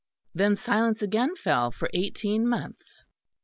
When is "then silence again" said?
0.33-1.35